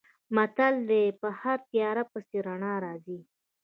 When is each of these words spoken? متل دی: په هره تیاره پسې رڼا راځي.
متل 0.35 0.75
دی: 0.89 1.05
په 1.19 1.27
هره 1.39 1.63
تیاره 1.69 2.03
پسې 2.11 2.37
رڼا 2.47 2.73
راځي. 2.85 3.19